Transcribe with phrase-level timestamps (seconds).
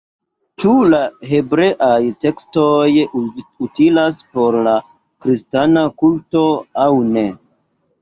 [0.61, 1.01] Ĉu la
[1.33, 2.73] hebreaj tekstoj
[3.67, 4.77] utilas por la
[5.27, 6.47] kristana kulto
[6.89, 7.29] aŭ ne?